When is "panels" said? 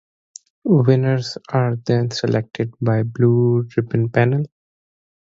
4.09-4.47